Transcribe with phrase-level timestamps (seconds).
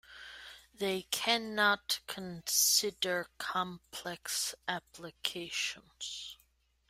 [0.73, 6.37] They cannot consider complex applications.